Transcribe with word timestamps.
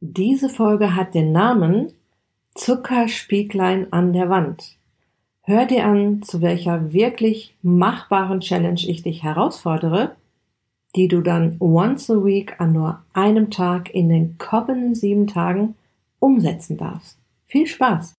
Diese 0.00 0.48
Folge 0.48 0.94
hat 0.94 1.14
den 1.14 1.32
Namen 1.32 1.92
Zuckerspieglein 2.54 3.92
an 3.92 4.12
der 4.12 4.30
Wand. 4.30 4.76
Hör 5.42 5.66
dir 5.66 5.86
an, 5.86 6.22
zu 6.22 6.40
welcher 6.40 6.92
wirklich 6.92 7.56
machbaren 7.62 8.38
Challenge 8.38 8.80
ich 8.86 9.02
dich 9.02 9.24
herausfordere, 9.24 10.14
die 10.94 11.08
du 11.08 11.20
dann 11.20 11.56
once 11.58 12.10
a 12.10 12.24
week 12.24 12.60
an 12.60 12.74
nur 12.74 13.02
einem 13.12 13.50
Tag 13.50 13.92
in 13.92 14.08
den 14.08 14.38
kommenden 14.38 14.94
sieben 14.94 15.26
Tagen 15.26 15.74
umsetzen 16.20 16.76
darfst. 16.76 17.18
Viel 17.46 17.66
Spaß! 17.66 18.17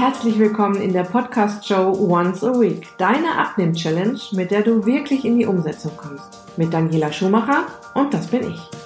Herzlich 0.00 0.38
willkommen 0.38 0.80
in 0.80 0.94
der 0.94 1.02
Podcast-Show 1.02 1.92
Once 2.08 2.42
a 2.42 2.58
Week, 2.58 2.88
deine 2.96 3.36
Abnehm-Challenge, 3.36 4.18
mit 4.32 4.50
der 4.50 4.62
du 4.62 4.86
wirklich 4.86 5.26
in 5.26 5.38
die 5.38 5.44
Umsetzung 5.44 5.94
kommst 5.94 6.38
mit 6.56 6.72
Daniela 6.72 7.12
Schumacher 7.12 7.66
und 7.92 8.14
das 8.14 8.28
bin 8.28 8.50
ich. 8.50 8.79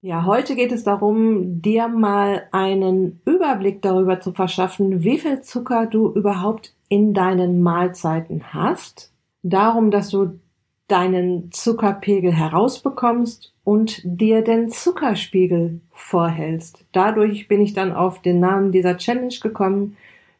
Ja, 0.00 0.24
heute 0.24 0.54
geht 0.54 0.70
es 0.70 0.84
darum, 0.84 1.60
dir 1.60 1.88
mal 1.88 2.46
einen 2.52 3.20
Überblick 3.24 3.82
darüber 3.82 4.20
zu 4.20 4.32
verschaffen, 4.32 5.02
wie 5.02 5.18
viel 5.18 5.40
Zucker 5.40 5.86
du 5.86 6.12
überhaupt 6.12 6.72
in 6.88 7.14
deinen 7.14 7.62
Mahlzeiten 7.62 8.52
hast. 8.52 9.12
Darum, 9.42 9.90
dass 9.90 10.10
du 10.10 10.38
deinen 10.86 11.50
Zuckerpegel 11.50 12.32
herausbekommst 12.32 13.52
und 13.64 14.00
dir 14.04 14.42
den 14.42 14.70
Zuckerspiegel 14.70 15.80
vorhältst. 15.92 16.84
Dadurch 16.92 17.48
bin 17.48 17.60
ich 17.60 17.74
dann 17.74 17.92
auf 17.92 18.22
den 18.22 18.38
Namen 18.38 18.70
dieser 18.70 18.96
Challenge 18.96 19.34
gekommen, 19.42 19.96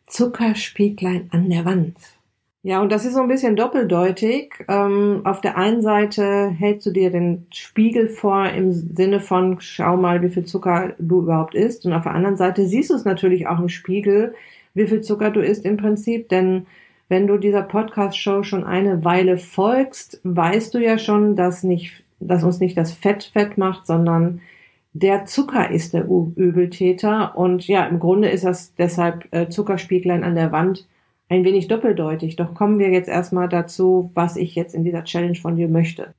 Zuckerspieglein 0.07 1.29
an 1.33 1.51
der 1.51 1.65
Wand. 1.65 1.97
Ja, 2.69 2.83
und 2.83 2.93
das 2.93 3.07
ist 3.07 3.15
so 3.15 3.23
ein 3.23 3.29
bisschen 3.29 3.57
doppeldeutig. 3.57 4.53
Ähm, 4.69 5.23
auf 5.25 5.41
der 5.41 5.57
einen 5.57 5.81
Seite 5.81 6.51
hältst 6.51 6.85
du 6.85 6.91
dir 6.91 7.11
den 7.11 7.47
Spiegel 7.51 8.09
vor 8.09 8.47
im 8.51 8.73
Sinne 8.73 9.21
von, 9.21 9.57
schau 9.59 9.97
mal, 9.97 10.21
wie 10.21 10.29
viel 10.29 10.45
Zucker 10.45 10.93
du 10.99 11.23
überhaupt 11.23 11.55
isst. 11.55 11.87
Und 11.87 11.95
auf 11.95 12.03
der 12.03 12.13
anderen 12.13 12.37
Seite 12.37 12.67
siehst 12.67 12.91
du 12.91 12.95
es 12.95 13.07
natürlich 13.07 13.47
auch 13.47 13.59
im 13.59 13.71
Spiegel, 13.71 14.35
wie 14.75 14.87
viel 14.87 15.01
Zucker 15.01 15.31
du 15.31 15.41
isst 15.41 15.65
im 15.65 15.79
Prinzip, 15.79 16.29
denn 16.29 16.67
wenn 17.09 17.27
du 17.27 17.39
dieser 17.39 17.63
Podcast-Show 17.63 18.43
schon 18.43 18.65
eine 18.65 19.03
Weile 19.03 19.39
folgst, 19.39 20.21
weißt 20.25 20.75
du 20.75 20.79
ja 20.79 20.99
schon, 20.99 21.37
dass 21.37 21.63
nicht, 21.63 22.05
dass 22.21 22.45
uns 22.45 22.61
nicht 22.61 22.77
das 22.77 22.93
Fett 22.93 23.31
fett 23.33 23.57
macht, 23.57 23.87
sondern 23.87 24.43
der 24.93 25.25
Zucker 25.25 25.71
ist 25.71 25.95
der 25.95 26.05
Übeltäter. 26.05 27.35
Und 27.35 27.67
ja, 27.67 27.87
im 27.87 27.99
Grunde 27.99 28.29
ist 28.29 28.45
das 28.45 28.75
deshalb 28.75 29.27
äh, 29.31 29.49
Zuckerspieglein 29.49 30.23
an 30.23 30.35
der 30.35 30.53
Wand 30.53 30.87
ein 31.29 31.45
wenig 31.45 31.69
doppeldeutig. 31.69 32.37
Doch 32.37 32.55
kommen 32.55 32.79
wir 32.79 32.91
jetzt 32.91 33.09
erstmal 33.09 33.49
dazu, 33.49 34.11
was 34.15 34.37
ich 34.37 34.55
jetzt 34.55 34.75
in 34.75 34.85
dieser 34.85 35.05
Challenge 35.05 35.37
von 35.37 35.57
dir 35.57 35.69
möchte. 35.69 36.15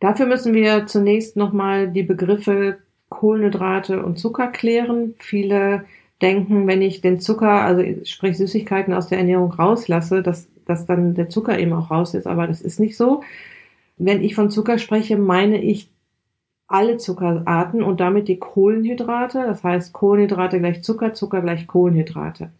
Dafür 0.00 0.26
müssen 0.26 0.52
wir 0.52 0.86
zunächst 0.86 1.36
nochmal 1.36 1.88
die 1.88 2.02
Begriffe 2.02 2.78
Kohlenhydrate 3.08 4.04
und 4.04 4.18
Zucker 4.18 4.48
klären. 4.48 5.14
Viele 5.18 5.84
denken, 6.20 6.66
wenn 6.66 6.82
ich 6.82 7.00
den 7.00 7.20
Zucker, 7.20 7.62
also 7.62 7.82
sprich 8.04 8.36
Süßigkeiten 8.36 8.92
aus 8.92 9.08
der 9.08 9.18
Ernährung 9.18 9.52
rauslasse, 9.52 10.22
dass, 10.22 10.48
dass 10.64 10.86
dann 10.86 11.14
der 11.14 11.28
Zucker 11.28 11.58
eben 11.58 11.72
auch 11.72 11.90
raus 11.90 12.14
ist, 12.14 12.26
aber 12.26 12.46
das 12.46 12.60
ist 12.60 12.80
nicht 12.80 12.96
so. 12.96 13.22
Wenn 13.96 14.22
ich 14.22 14.34
von 14.34 14.50
Zucker 14.50 14.78
spreche, 14.78 15.16
meine 15.16 15.62
ich 15.62 15.90
alle 16.68 16.96
Zuckerarten 16.96 17.82
und 17.82 18.00
damit 18.00 18.28
die 18.28 18.38
Kohlenhydrate, 18.38 19.44
das 19.46 19.62
heißt 19.62 19.92
Kohlenhydrate 19.92 20.58
gleich 20.58 20.82
Zucker, 20.82 21.14
Zucker 21.14 21.40
gleich 21.40 21.66
Kohlenhydrate. 21.66 22.50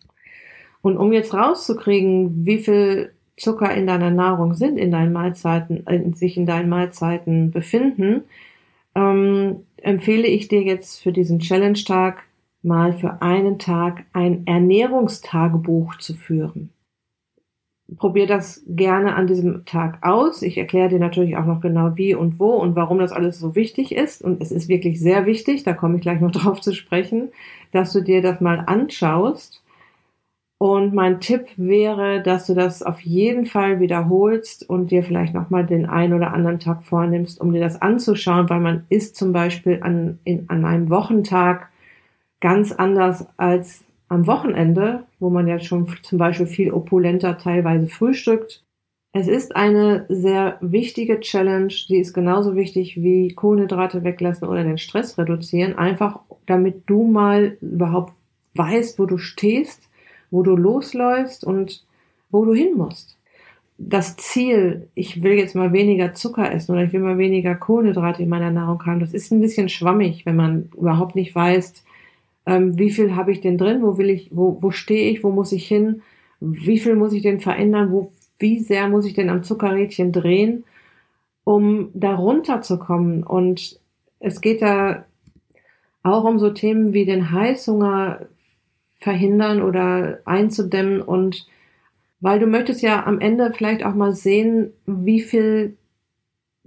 Und 0.86 0.98
um 0.98 1.12
jetzt 1.12 1.34
rauszukriegen, 1.34 2.47
wie 2.47 2.58
viel 2.58 3.10
Zucker 3.36 3.74
in 3.74 3.88
deiner 3.88 4.12
Nahrung 4.12 4.54
sind, 4.54 4.78
in 4.78 4.92
deinen 4.92 5.12
Mahlzeiten, 5.12 5.78
in 5.78 6.14
sich 6.14 6.36
in 6.36 6.47
deinen 6.47 6.69
Mahlzeiten 6.69 7.50
befinden, 7.50 8.22
ähm, 8.94 9.64
empfehle 9.78 10.28
ich 10.28 10.46
dir 10.46 10.62
jetzt 10.62 11.02
für 11.02 11.10
diesen 11.10 11.41
Challenge-Tag 11.41 12.22
mal 12.62 12.92
für 12.92 13.20
einen 13.20 13.58
Tag 13.58 14.04
ein 14.12 14.46
Ernährungstagebuch 14.46 15.96
zu 15.96 16.14
führen. 16.14 16.70
Probier 17.96 18.28
das 18.28 18.62
gerne 18.69 19.16
an 19.16 19.26
diesem 19.26 19.64
Tag 19.64 20.06
aus. 20.06 20.41
Ich 20.42 20.56
erkläre 20.56 20.91
dir 20.91 21.00
natürlich 21.00 21.36
auch 21.36 21.46
noch 21.46 21.60
genau 21.60 21.96
wie 21.96 22.14
und 22.14 22.38
wo 22.38 22.50
und 22.50 22.76
warum 22.76 23.00
das 23.00 23.10
alles 23.10 23.41
so 23.41 23.56
wichtig 23.56 23.92
ist. 23.92 24.22
Und 24.22 24.41
es 24.41 24.52
ist 24.52 24.69
wirklich 24.69 25.00
sehr 25.00 25.26
wichtig, 25.26 25.64
da 25.64 25.72
komme 25.72 25.96
ich 25.96 26.02
gleich 26.02 26.20
noch 26.20 26.30
drauf 26.30 26.60
zu 26.60 26.72
sprechen, 26.72 27.30
dass 27.72 27.92
du 27.92 28.02
dir 28.02 28.22
das 28.22 28.41
mal 28.41 28.60
anschaust. 28.60 29.64
Und 30.59 30.94
mein 30.94 31.21
Tipp 31.21 31.49
wäre, 31.56 32.22
dass 32.22 32.47
du 32.47 32.55
das 32.55 32.83
auf 32.83 33.00
jeden 33.03 33.44
Fall 33.44 33.78
wiederholst 33.78 34.69
und 34.69 34.91
dir 34.91 35.03
vielleicht 35.03 35.34
nochmal 35.34 35.67
den 35.67 35.84
einen 35.84 36.15
oder 36.15 36.33
anderen 36.33 36.59
Tag 36.59 36.83
vornimmst, 36.83 37.41
um 37.41 37.53
dir 37.53 37.61
das 37.61 37.83
anzuschauen, 37.83 38.49
weil 38.49 38.61
man 38.61 38.87
isst 38.89 39.17
zum 39.17 39.33
Beispiel 39.33 39.81
an, 39.83 40.19
in, 40.25 40.49
an 40.49 40.65
einem 40.65 40.89
Wochentag 40.89 41.69
ganz 42.41 42.72
anders 42.72 43.27
als 43.37 43.84
am 44.09 44.27
Wochenende, 44.27 45.05
wo 45.19 45.28
man 45.28 45.47
ja 45.47 45.59
schon 45.59 45.89
zum 46.03 46.19
Beispiel 46.19 46.47
viel 46.47 46.73
opulenter 46.73 47.37
teilweise 47.37 47.88
frühstückt. 47.88 48.62
Es 49.12 49.28
ist 49.28 49.56
eine 49.56 50.06
sehr 50.09 50.59
wichtige 50.61 51.21
Challenge, 51.21 51.73
die 51.88 51.99
ist 51.99 52.15
genauso 52.15 52.55
wichtig 52.55 52.97
wie 52.97 53.34
Kohlenhydrate 53.34 54.05
weglassen 54.05 54.47
oder 54.49 54.62
den 54.62 54.78
Stress 54.78 55.19
reduzieren, 55.19 55.77
einfach 55.77 56.21
damit 56.47 56.83
du 56.87 57.05
mal 57.05 57.56
überhaupt 57.61 58.12
weißt, 58.55 58.99
wo 58.99 59.06
du 59.06 59.19
stehst, 59.19 59.88
wo 60.31 60.42
du 60.42 60.56
losläufst 60.56 61.44
und 61.44 61.84
wo 62.31 62.44
du 62.44 62.54
hin 62.54 62.76
musst. 62.76 63.16
Das 63.78 64.16
Ziel, 64.16 64.88
ich 64.94 65.22
will 65.22 65.34
jetzt 65.34 65.54
mal 65.54 65.72
weniger 65.72 66.14
Zucker 66.14 66.50
essen 66.50 66.72
oder 66.72 66.84
ich 66.84 66.92
will 66.92 67.00
mal 67.00 67.19
weniger 67.19 67.54
Kohlenhydrate 67.54 68.22
in 68.22 68.28
meiner 68.28 68.50
Nahrung 68.50 68.84
haben, 68.87 69.00
das 69.00 69.12
ist 69.12 69.31
ein 69.31 69.41
bisschen 69.41 69.69
schwammig, 69.69 70.25
wenn 70.25 70.37
man 70.37 70.70
überhaupt 70.76 71.14
nicht 71.14 71.34
weiß, 71.34 71.84
ähm, 72.47 72.78
wie 72.78 72.91
viel 72.91 73.16
habe 73.16 73.32
ich 73.32 73.41
denn 73.41 73.59
drin, 73.59 73.82
wo 73.82 73.98
will 73.98 74.09
ich, 74.09 74.31
wo, 74.32 74.59
wo 74.62 74.70
stehe 74.70 75.10
ich, 75.10 75.22
wo 75.22 75.31
muss 75.31 75.53
ich 75.53 75.66
hin, 75.66 76.03
wie 76.41 76.78
viel 76.78 76.94
muss 76.94 77.12
ich 77.12 77.22
denn 77.22 77.41
verändern, 77.41 77.91
wo, 77.91 78.12
wie 78.38 78.60
sehr 78.60 78.88
muss 78.88 79.04
ich 79.04 79.14
denn 79.14 79.31
am 79.31 79.43
Zuckerrädchen 79.43 80.12
drehen, 80.12 80.64
um 81.44 81.91
da 81.93 82.14
runterzukommen. 82.14 83.25
Und 83.25 83.81
es 84.20 84.41
geht 84.41 84.62
da 84.62 85.04
auch 86.03 86.25
um 86.25 86.38
so 86.38 86.50
Themen 86.50 86.93
wie 86.93 87.04
den 87.04 87.32
Heißhunger 87.32 88.20
verhindern 88.98 89.62
oder 89.62 90.20
einzudämmen 90.24 91.00
und 91.00 91.46
weil 92.20 92.38
du 92.38 92.46
möchtest 92.46 92.82
ja 92.82 93.06
am 93.06 93.20
Ende 93.20 93.52
vielleicht 93.52 93.84
auch 93.84 93.94
mal 93.94 94.14
sehen, 94.14 94.72
wie 94.86 95.20
viel 95.20 95.76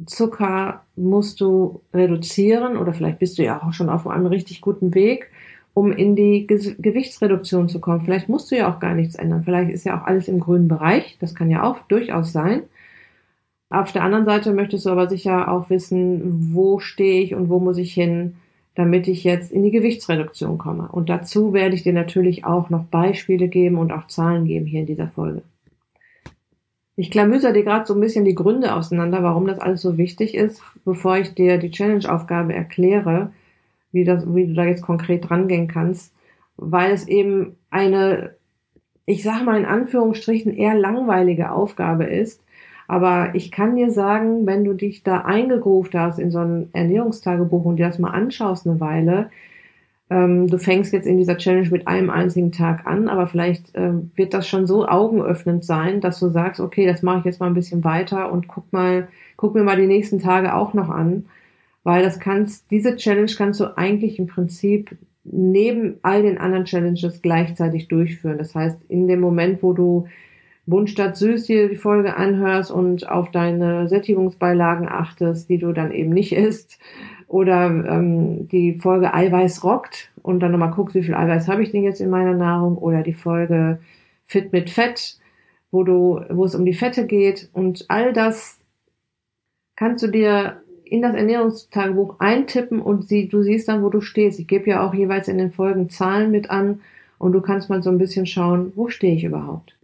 Zucker 0.06 0.86
musst 0.96 1.42
du 1.42 1.82
reduzieren 1.94 2.78
oder 2.78 2.94
vielleicht 2.94 3.20
bist 3.20 3.38
du 3.38 3.44
ja 3.44 3.62
auch 3.64 3.74
schon 3.74 3.90
auf 3.90 4.08
einem 4.08 4.28
richtig 4.28 4.62
guten 4.62 4.94
Weg 4.94 5.30
um 5.74 5.92
in 5.92 6.16
die 6.16 6.46
Ge 6.46 6.76
Gewichtsreduktion 6.78 7.70
zu 7.70 7.80
kommen. 7.80 8.02
Vielleicht 8.02 8.30
musst 8.30 8.52
du 8.52 8.58
ja 8.58 8.74
auch 8.74 8.80
gar 8.80 8.96
nichts 8.96 9.16
ändern. 9.16 9.44
Vielleicht 9.44 9.72
ist 9.72 9.86
ja 9.86 10.00
auch 10.00 10.06
alles 10.06 10.28
im 10.28 10.40
grünen 10.40 10.68
Bereich. 10.68 11.18
Das 11.20 11.36
kann 11.36 11.50
ja 11.50 11.64
auch 11.64 11.80
durchaus 11.88 12.34
sein. 12.34 12.64
Auf 13.70 13.92
der 13.92 14.04
anderen 14.04 14.26
Seite 14.26 14.52
möchtest 14.52 14.86
du 14.86 14.90
aber 14.90 15.08
sicher 15.08 15.50
auch 15.50 15.70
wissen, 15.70 16.54
wo 16.54 16.80
stehe 16.80 17.22
ich 17.22 17.36
und 17.36 17.50
wo 17.50 17.60
muss 17.60 17.78
ich 17.78 17.94
hin, 17.94 18.36
damit 18.76 19.08
ich 19.08 19.24
jetzt 19.24 19.52
in 19.52 19.64
die 19.64 19.72
Gewichtsreduktion 19.72 20.58
komme. 20.58 20.90
Und 20.92 21.10
dazu 21.10 21.54
werde 21.54 21.76
ich 21.76 21.84
dir 21.84 21.94
natürlich 21.94 22.46
auch 22.46 22.70
noch 22.70 22.86
Beispiele 22.86 23.48
geben 23.48 23.78
und 23.78 23.92
auch 23.92 24.08
Zahlen 24.08 24.46
geben 24.46 24.66
hier 24.66 24.82
in 24.82 24.86
dieser 24.86 25.08
Folge. 25.08 25.42
Ich 26.96 27.12
klamüser 27.12 27.54
dir 27.54 27.64
gerade 27.64 27.86
so 27.86 27.94
ein 27.94 28.02
bisschen 28.02 28.26
die 28.26 28.36
Gründe 28.36 28.76
auseinander, 28.76 29.24
warum 29.24 29.48
das 29.48 29.60
alles 29.60 29.82
so 29.82 29.98
wichtig 29.98 30.36
ist, 30.36 30.62
bevor 30.84 31.18
ich 31.18 31.34
dir 31.34 31.58
die 31.58 31.72
Challenge-Aufgabe 31.72 32.54
erkläre 32.54 33.32
wie, 33.92 34.04
das, 34.04 34.24
wie 34.34 34.48
du 34.48 34.54
da 34.54 34.66
jetzt 34.66 34.82
konkret 34.82 35.30
rangehen 35.32 35.68
kannst, 35.68 36.14
weil 36.58 36.92
es 36.92 37.08
eben 37.08 37.56
eine, 37.70 38.36
ich 39.06 39.24
sage 39.24 39.46
mal 39.46 39.58
in 39.58 39.66
Anführungsstrichen, 39.66 40.54
eher 40.54 40.76
langweilige 40.76 41.52
Aufgabe 41.52 42.06
ist. 42.06 42.44
Aber 42.90 43.36
ich 43.36 43.52
kann 43.52 43.78
dir 43.78 43.92
sagen, 43.92 44.46
wenn 44.46 44.66
du 44.66 44.74
dich 44.74 45.04
da 45.04 45.22
eingegruft 45.22 45.96
hast 45.96 46.20
in 46.20 46.32
so 46.32 46.40
ein 46.40 46.70
Ernährungstagebuch 46.74 47.64
und 47.64 47.78
dir 47.78 47.88
das 47.88 48.00
mal 48.00 48.12
anschaust 48.12 48.68
eine 48.68 48.80
Weile, 48.82 49.30
ähm, 50.10 50.48
du 50.48 50.58
fängst 50.58 50.92
jetzt 50.92 51.08
in 51.08 51.18
dieser 51.18 51.38
Challenge 51.38 51.70
mit 51.70 51.88
einem 51.88 52.10
einzigen 52.10 52.52
Tag 52.52 52.86
an, 52.88 53.08
aber 53.08 53.28
vielleicht 53.28 53.72
ähm, 53.76 54.12
wird 54.16 54.34
das 54.34 54.48
schon 54.48 54.68
so 54.68 54.88
augenöffnend 54.88 55.64
sein, 55.64 56.02
dass 56.02 56.20
du 56.20 56.30
sagst, 56.30 56.60
okay, 56.60 56.86
das 56.86 57.04
mache 57.04 57.20
ich 57.20 57.26
jetzt 57.26 57.40
mal 57.40 57.48
ein 57.48 57.54
bisschen 57.54 57.84
weiter 57.84 58.32
und 58.32 58.48
guck 58.48 58.74
mal, 58.74 59.08
guck 59.38 59.56
mir 59.56 59.64
mal 59.64 59.78
die 59.78 59.88
nächsten 59.88 60.20
Tage 60.20 60.56
auch 60.56 60.74
noch 60.74 60.90
an 60.90 61.26
weil 61.84 62.04
das 62.04 62.20
kannst, 62.20 62.70
diese 62.72 62.96
Challenge 62.96 63.32
kannst 63.38 63.60
du 63.60 63.78
eigentlich 63.78 64.20
im 64.20 64.28
Prinzip 64.28 64.96
neben 65.24 65.98
all 66.02 66.24
den 66.24 66.38
anderen 66.38 66.66
Challenges 66.66 67.22
gleichzeitig 67.22 67.88
durchführen. 67.88 68.38
Das 68.38 68.56
heißt, 68.56 68.78
in 68.90 69.08
dem 69.08 69.20
Moment, 69.20 69.64
wo 69.64 69.74
du 69.74 70.08
bunt 70.70 70.90
statt 70.90 71.18
süß 71.18 71.46
dir 71.46 71.70
die 71.70 71.76
Folge 71.76 72.16
anhörst 72.16 72.72
und 72.72 73.10
auf 73.10 73.32
deine 73.32 73.88
Sättigungsbeilagen 73.88 74.88
achtest, 74.88 75.50
die 75.50 75.58
du 75.58 75.74
dann 75.74 75.92
eben 75.92 76.12
nicht 76.12 76.34
isst. 76.34 76.80
Oder 77.28 77.66
ähm, 77.68 78.48
die 78.48 78.80
Folge 78.80 79.14
Eiweiß 79.14 79.64
rockt 79.64 80.12
und 80.24 80.40
dann 80.40 80.52
nochmal 80.52 80.72
guckst, 80.72 80.96
wie 80.96 81.04
viel 81.04 81.14
Eiweiß 81.14 81.48
habe 81.48 81.62
ich 81.64 81.72
denn 81.72 81.84
jetzt 81.84 82.02
in 82.02 82.10
meiner 82.10 82.34
Nahrung. 82.34 82.78
Oder 82.78 83.04
die 83.04 83.14
Folge 83.14 83.80
Fit 84.26 84.52
mit 84.52 84.70
Fett, 84.70 85.18
wo 85.72 85.84
du, 85.84 86.22
wo 86.30 86.46
es 86.46 86.56
um 86.56 86.66
die 86.66 86.74
Fette 86.74 87.06
geht. 87.06 87.50
Und 87.54 87.86
all 87.88 88.14
das 88.14 88.60
kannst 89.76 90.04
du 90.04 90.08
dir 90.08 90.62
in 90.86 91.02
das 91.02 91.16
Ernährungstagebuch 91.16 92.20
eintippen 92.20 92.82
und 92.82 93.08
sie, 93.08 93.28
du 93.28 93.44
siehst 93.44 93.68
dann, 93.68 93.84
wo 93.84 93.90
du 93.90 94.02
stehst. 94.02 94.40
Ich 94.40 94.48
gebe 94.48 94.70
ja 94.70 94.86
auch 94.86 94.94
jeweils 94.94 95.28
in 95.28 95.38
den 95.38 95.52
Folgen 95.52 95.90
Zahlen 95.90 96.32
mit 96.32 96.50
an 96.50 96.82
und 97.20 97.34
du 97.34 97.42
kannst 97.42 97.70
mal 97.70 97.84
so 97.84 97.92
ein 97.92 98.00
bisschen 98.00 98.26
schauen, 98.26 98.74
wo 98.76 98.90
stehe 98.90 99.16
ich 99.16 99.24
überhaupt. 99.24 99.79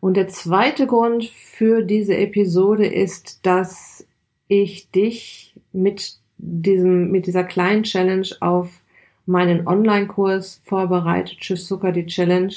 Und 0.00 0.16
der 0.16 0.28
zweite 0.28 0.86
Grund 0.86 1.24
für 1.24 1.82
diese 1.82 2.16
Episode 2.16 2.86
ist, 2.86 3.44
dass 3.44 4.06
ich 4.48 4.90
dich 4.90 5.54
mit 5.72 6.18
diesem, 6.38 7.10
mit 7.10 7.26
dieser 7.26 7.44
kleinen 7.44 7.82
Challenge 7.82 8.28
auf 8.40 8.82
meinen 9.24 9.66
Online-Kurs 9.66 10.60
vorbereite, 10.64 11.36
Tschüss 11.36 11.66
Zucker, 11.66 11.92
die 11.92 12.06
Challenge, 12.06 12.52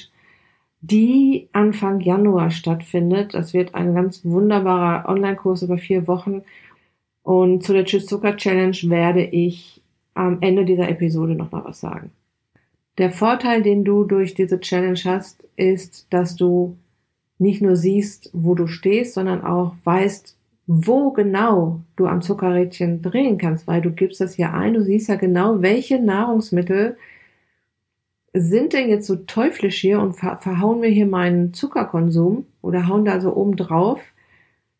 die 0.81 1.50
Anfang 1.51 2.00
Januar 2.00 2.51
stattfindet. 2.51 3.33
Das 3.33 3.53
wird 3.53 3.75
ein 3.75 3.95
ganz 3.95 4.24
wunderbarer 4.24 5.09
Online-Kurs 5.09 5.63
über 5.63 5.77
vier 5.77 6.07
Wochen. 6.07 6.44
Und 7.24 7.63
zu 7.63 7.74
der 7.74 7.86
Tschüss 7.86 8.06
Zucker 8.06 8.38
Challenge 8.38 8.77
werde 8.83 9.24
ich 9.24 9.81
am 10.13 10.41
Ende 10.41 10.65
dieser 10.65 10.89
Episode 10.89 11.33
nochmal 11.36 11.63
was 11.65 11.80
sagen. 11.80 12.12
Der 12.97 13.12
Vorteil, 13.12 13.62
den 13.62 13.83
du 13.83 14.03
durch 14.03 14.33
diese 14.33 14.59
Challenge 14.59 15.00
hast, 15.06 15.44
ist, 15.56 16.07
dass 16.09 16.36
du 16.36 16.77
nicht 17.39 17.62
nur 17.62 17.75
siehst, 17.75 18.30
wo 18.33 18.53
du 18.53 18.68
stehst, 18.68 19.15
sondern 19.15 19.44
auch 19.44 19.75
weißt, 19.83 20.38
wo 20.68 21.12
genau 21.12 21.81
du 21.95 22.06
am 22.06 22.21
Zuckerrädchen 22.21 23.01
drehen 23.01 23.39
kannst, 23.39 23.65
weil 23.65 23.81
du 23.81 23.91
gibst 23.91 24.21
das 24.21 24.38
ja 24.38 24.53
ein, 24.53 24.75
du 24.75 24.83
siehst 24.83 25.09
ja 25.09 25.15
genau, 25.15 25.63
welche 25.63 26.00
Nahrungsmittel 26.00 26.95
sind 28.33 28.74
denn 28.74 28.89
jetzt 28.89 29.07
so 29.07 29.15
teuflisch 29.15 29.77
hier 29.77 30.00
und 30.00 30.13
verhauen 30.13 30.83
wir 30.83 30.89
hier 30.89 31.07
meinen 31.07 31.53
Zuckerkonsum 31.53 32.45
oder 32.62 32.88
hauen 32.88 33.06
da 33.06 33.19
so 33.19 33.36
oben 33.36 33.56
drauf. 33.56 34.00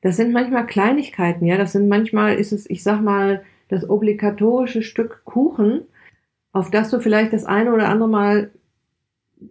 Das 0.02 0.18
sind 0.18 0.32
manchmal 0.32 0.68
Kleinigkeiten, 0.68 1.46
ja, 1.46 1.58
das 1.58 1.72
sind 1.72 1.88
manchmal 1.88 2.36
ist 2.36 2.52
es, 2.52 2.70
ich 2.70 2.84
sag 2.84 3.02
mal, 3.02 3.42
das 3.70 3.90
obligatorische 3.90 4.84
Stück 4.84 5.22
Kuchen, 5.26 5.82
auf 6.52 6.70
das 6.70 6.92
du 6.92 7.00
vielleicht 7.00 7.34
das 7.34 7.46
eine 7.46 7.74
oder 7.74 7.90
andere 7.90 8.10
Mal 8.10 8.52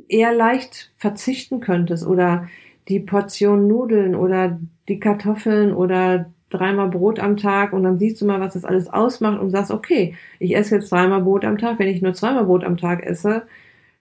eher 0.09 0.33
leicht 0.33 0.93
verzichten 0.97 1.61
könntest 1.61 2.07
oder 2.07 2.49
die 2.89 3.01
Portion 3.01 3.69
Nudeln 3.69 4.15
oder 4.15 4.59
die 4.89 5.01
Kartoffeln 5.01 5.73
oder 5.73 6.33
dreimal 6.51 6.89
Brot 6.89 7.21
am 7.21 7.37
Tag 7.37 7.73
und 7.73 7.83
dann 7.83 7.99
siehst 7.99 8.21
du 8.21 8.27
mal, 8.27 8.41
was 8.41 8.55
das 8.55 8.65
alles 8.65 8.89
ausmacht 8.89 9.39
und 9.39 9.51
sagst, 9.51 9.71
okay, 9.71 10.15
ich 10.39 10.57
esse 10.57 10.77
jetzt 10.77 10.91
dreimal 10.91 11.23
Brot 11.23 11.45
am 11.45 11.59
Tag. 11.59 11.79
Wenn 11.79 11.89
ich 11.89 12.01
nur 12.01 12.15
zweimal 12.15 12.45
Brot 12.45 12.65
am 12.65 12.79
Tag 12.79 13.05
esse, 13.05 13.43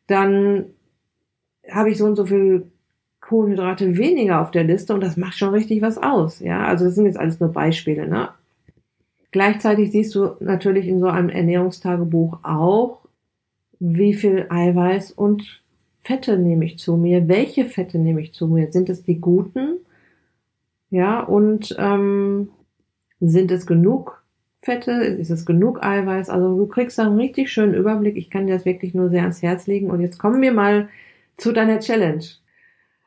dann 0.08 0.66
habe 1.70 1.90
ich 1.90 1.98
so 1.98 2.06
und 2.06 2.16
so 2.16 2.26
viel 2.26 2.72
Kohlenhydrate 3.20 3.98
weniger 3.98 4.42
auf 4.42 4.52
der 4.52 4.64
Liste 4.64 4.94
und 4.94 5.02
das 5.02 5.18
macht 5.18 5.38
schon 5.38 5.50
richtig 5.50 5.82
was 5.82 5.98
aus. 5.98 6.40
Ja, 6.40 6.64
also 6.64 6.86
das 6.86 6.96
sind 6.96 7.06
jetzt 7.06 7.20
alles 7.20 7.42
nur 7.42 7.52
Beispiele, 7.52 8.08
ne? 8.08 8.30
Gleichzeitig 9.32 9.92
siehst 9.92 10.16
du 10.16 10.38
natürlich 10.40 10.88
in 10.88 11.00
so 11.00 11.08
einem 11.08 11.28
Ernährungstagebuch 11.28 12.40
auch, 12.44 13.02
wie 13.80 14.14
viel 14.14 14.48
Eiweiß 14.50 15.12
und 15.12 15.62
Fette 16.08 16.38
nehme 16.38 16.64
ich 16.64 16.80
zu 16.80 16.96
mir? 16.96 17.28
Welche 17.28 17.66
Fette 17.66 18.00
nehme 18.00 18.22
ich 18.22 18.34
zu 18.34 18.48
mir? 18.48 18.72
Sind 18.72 18.90
es 18.90 19.04
die 19.04 19.20
guten? 19.20 19.80
Ja, 20.90 21.20
und 21.20 21.76
ähm, 21.78 22.48
sind 23.20 23.52
es 23.52 23.68
genug 23.68 24.24
Fette? 24.62 24.92
Ist 24.92 25.32
es 25.32 25.46
genug 25.46 25.84
Eiweiß? 25.84 26.30
Also 26.30 26.58
du 26.58 26.66
kriegst 26.68 26.98
da 26.98 27.08
einen 27.08 27.20
richtig 27.20 27.52
schönen 27.52 27.74
Überblick. 27.74 28.16
Ich 28.16 28.30
kann 28.30 28.48
dir 28.48 28.54
das 28.54 28.64
wirklich 28.64 28.94
nur 28.94 29.10
sehr 29.10 29.24
ans 29.24 29.42
Herz 29.42 29.68
legen. 29.68 29.92
Und 29.92 30.00
jetzt 30.00 30.18
kommen 30.18 30.42
wir 30.42 30.54
mal 30.54 30.88
zu 31.36 31.52
deiner 31.52 31.82
Challenge. 31.82 32.24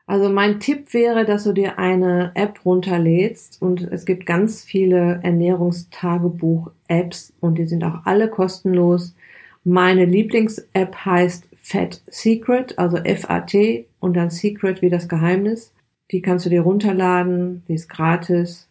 Also 0.05 0.29
mein 0.29 0.59
Tipp 0.59 0.93
wäre, 0.93 1.25
dass 1.25 1.45
du 1.45 1.53
dir 1.53 1.79
eine 1.79 2.33
App 2.35 2.63
runterlädst 2.65 3.63
und 3.63 3.81
es 3.81 4.05
gibt 4.05 4.27
ganz 4.27 4.63
viele 4.63 5.21
Ernährungstagebuch-Apps 5.23 7.33
und 7.39 7.57
die 7.57 7.65
sind 7.65 7.83
auch 7.83 8.05
alle 8.05 8.27
kostenlos. 8.27 9.15
Meine 9.63 10.05
Lieblings-App 10.05 10.97
heißt 11.03 11.50
Fat 11.71 12.01
Secret, 12.07 12.77
also 12.77 12.97
F-A-T 12.97 13.87
und 13.99 14.15
dann 14.15 14.29
Secret 14.29 14.81
wie 14.81 14.89
das 14.89 15.07
Geheimnis. 15.07 15.73
Die 16.11 16.21
kannst 16.21 16.45
du 16.45 16.49
dir 16.49 16.61
runterladen, 16.61 17.63
die 17.67 17.75
ist 17.75 17.87
gratis. 17.87 18.67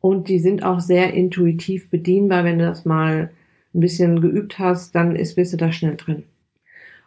Und 0.00 0.28
die 0.28 0.40
sind 0.40 0.64
auch 0.64 0.80
sehr 0.80 1.14
intuitiv 1.14 1.90
bedienbar. 1.90 2.42
Wenn 2.42 2.58
du 2.58 2.66
das 2.66 2.84
mal 2.84 3.30
ein 3.72 3.80
bisschen 3.80 4.20
geübt 4.20 4.58
hast, 4.58 4.94
dann 4.94 5.14
ist, 5.14 5.36
bist 5.36 5.52
du 5.52 5.56
da 5.56 5.70
schnell 5.70 5.96
drin. 5.96 6.24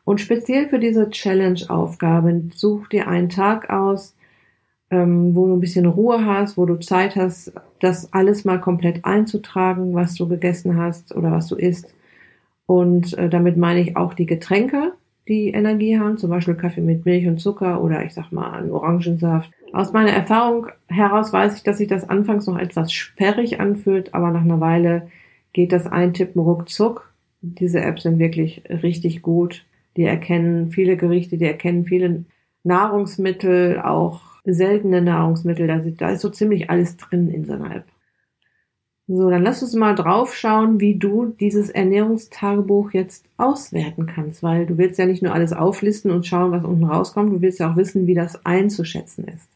Und 0.06 0.22
speziell 0.22 0.70
für 0.70 0.80
diese 0.80 1.10
Challenge-Aufgabe 1.10 2.44
such 2.54 2.88
dir 2.88 3.08
einen 3.08 3.30
Tag 3.30 3.70
aus, 3.70 4.16
ähm, 4.90 5.36
wo 5.36 5.48
du 5.48 5.56
ein 5.56 5.60
bisschen 5.60 5.86
Ruhe 5.86 6.26
hast, 6.26 6.58
wo 6.58 6.66
du 6.66 6.78
Zeit 6.78 7.16
hast, 7.16 7.54
das 7.80 8.14
alles 8.14 8.46
mal 8.46 8.60
komplett 8.60 9.04
einzutragen, 9.04 9.94
was 9.94 10.16
du 10.16 10.28
gegessen 10.28 10.78
hast 10.78 11.14
oder 11.16 11.32
was 11.32 11.48
du 11.48 11.56
isst. 11.56 11.94
Und 12.66 13.18
äh, 13.18 13.30
damit 13.30 13.58
meine 13.58 13.82
ich 13.82 13.98
auch 13.98 14.14
die 14.14 14.26
Getränke, 14.26 14.94
die 15.32 15.50
Energie 15.50 15.98
haben, 15.98 16.18
zum 16.18 16.30
Beispiel 16.30 16.56
Kaffee 16.56 16.82
mit 16.82 17.06
Milch 17.06 17.26
und 17.26 17.40
Zucker 17.40 17.82
oder 17.82 18.04
ich 18.04 18.14
sag 18.14 18.32
mal 18.32 18.52
einen 18.52 18.72
Orangensaft. 18.72 19.50
Aus 19.72 19.94
meiner 19.94 20.12
Erfahrung 20.12 20.68
heraus 20.88 21.32
weiß 21.32 21.56
ich, 21.56 21.64
dass 21.64 21.78
sich 21.78 21.88
das 21.88 22.10
anfangs 22.10 22.48
noch 22.48 22.58
etwas 22.58 22.92
sperrig 22.92 23.62
anfühlt, 23.62 24.14
aber 24.14 24.32
nach 24.32 24.42
einer 24.42 24.60
Weile 24.60 25.08
geht 25.54 25.72
das 25.72 25.88
Eintippen 25.88 26.42
ruckzuck. 26.42 27.14
Diese 27.42 27.80
Apps 27.80 28.04
sind 28.04 28.20
wirklich 28.20 28.64
richtig 28.70 29.22
gut. 29.22 29.66
Die 29.96 30.04
erkennen 30.04 30.70
viele 30.70 30.98
Gerichte, 30.98 31.38
die 31.38 31.46
erkennen 31.46 31.86
viele 31.86 32.26
Nahrungsmittel, 32.64 33.80
auch 33.80 34.22
seltene 34.44 35.02
Nahrungsmittel. 35.02 35.68
Da, 35.98 36.10
ist 36.10 36.22
so 36.22 36.30
ziemlich 36.30 36.70
alles 36.70 36.98
drin 36.98 37.30
in 37.30 37.46
so 37.46 37.54
einer 37.54 37.74
App. 37.74 37.86
So, 39.14 39.30
dann 39.30 39.44
lass 39.44 39.62
uns 39.62 39.76
mal 39.76 39.94
drauf 39.94 40.34
schauen, 40.34 40.80
wie 40.80 40.96
du 40.96 41.36
dieses 41.38 41.70
Ernährungstagebuch 41.70 42.92
jetzt 42.92 43.26
auswerten 43.36 44.06
kannst, 44.06 44.42
weil 44.42 44.66
du 44.66 44.78
willst 44.78 44.98
ja 45.00 45.06
nicht 45.06 45.22
nur 45.22 45.34
alles 45.34 45.52
auflisten 45.52 46.12
und 46.12 46.26
schauen, 46.26 46.52
was 46.52 46.64
unten 46.64 46.86
rauskommt, 46.86 47.34
du 47.34 47.42
willst 47.42 47.60
ja 47.60 47.70
auch 47.70 47.76
wissen, 47.76 48.08
wie 48.08 48.14
das 48.14 48.46
einzuschätzen 48.46 49.26
ist. 49.26 49.50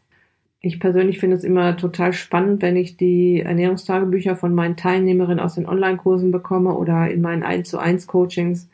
Ich 0.60 0.82
persönlich 0.82 1.20
finde 1.20 1.38
es 1.38 1.46
immer 1.46 1.78
total 1.78 2.12
spannend, 2.12 2.62
wenn 2.62 2.76
ich 2.76 2.98
die 2.98 3.40
Ernährungstagebücher 3.40 4.36
von 4.36 4.54
meinen 4.54 4.76
Teilnehmerinnen 4.76 5.40
aus 5.40 5.56
den 5.56 5.70
Online-Kursen 5.70 6.32
bekomme 6.32 6.76
oder 6.76 7.10
in 7.10 7.22
meinen 7.22 7.44
1 7.44 7.70
zu 7.70 7.78
1 7.78 8.08
Coachings. 8.08 8.68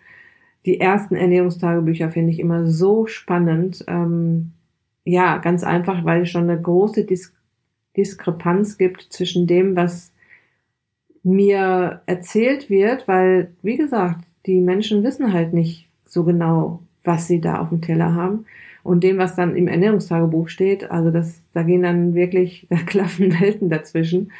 Die 0.65 0.79
ersten 0.79 1.15
Ernährungstagebücher 1.15 2.09
finde 2.09 2.31
ich 2.31 2.39
immer 2.39 2.65
so 2.65 3.05
spannend. 3.05 3.85
Ähm, 3.87 4.53
ja, 5.05 5.37
ganz 5.37 5.63
einfach, 5.63 6.05
weil 6.05 6.23
es 6.23 6.29
schon 6.31 6.49
eine 6.49 6.59
große 6.59 7.03
Dis 7.03 7.33
Diskrepanz 7.95 8.77
gibt 8.77 9.07
zwischen 9.11 9.47
dem, 9.47 9.75
was 9.75 10.10
mir 11.23 12.01
erzählt 12.05 12.69
wird, 12.69 13.07
weil, 13.07 13.51
wie 13.61 13.77
gesagt, 13.77 14.23
die 14.45 14.59
Menschen 14.59 15.03
wissen 15.03 15.33
halt 15.33 15.53
nicht 15.53 15.87
so 16.05 16.23
genau, 16.23 16.79
was 17.03 17.27
sie 17.27 17.41
da 17.41 17.59
auf 17.59 17.69
dem 17.69 17.81
Teller 17.81 18.13
haben. 18.13 18.45
Und 18.83 19.03
dem, 19.03 19.19
was 19.19 19.35
dann 19.35 19.55
im 19.55 19.67
Ernährungstagebuch 19.67 20.49
steht, 20.49 20.89
also 20.89 21.11
das, 21.11 21.41
da 21.53 21.61
gehen 21.63 21.83
dann 21.83 22.15
wirklich, 22.15 22.65
da 22.69 22.77
klaffen 22.77 23.39
Welten 23.39 23.69
dazwischen. 23.69 24.31